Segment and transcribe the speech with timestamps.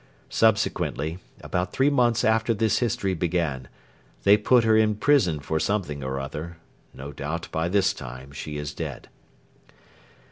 [0.31, 3.67] Subsequently, about three months after this history began,
[4.23, 6.57] they put her in prison for something or other.
[6.91, 9.09] No doubt by this time she is dead.